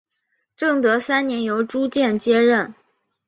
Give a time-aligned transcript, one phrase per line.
[0.55, 2.73] 正德三年由朱鉴接任。